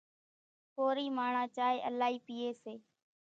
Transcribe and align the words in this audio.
ڪورِي 0.75 1.05
ماڻۿان 1.17 1.47
چائيَ 1.55 1.77
الائِي 1.87 2.15
پيئيَ 2.25 2.49
سي۔ 2.63 2.73